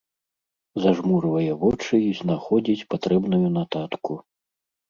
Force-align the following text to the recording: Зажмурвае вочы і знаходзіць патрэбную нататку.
Зажмурвае 0.85 1.51
вочы 1.63 1.95
і 2.05 2.09
знаходзіць 2.21 2.87
патрэбную 2.95 3.47
нататку. 3.59 4.19